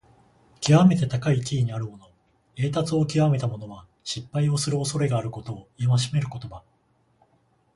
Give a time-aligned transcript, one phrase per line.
[0.61, 2.09] きわめて高い地位にあるもの、
[2.55, 6.63] 栄達をきわめた者は、失敗をするおそれがあることを戒める言葉。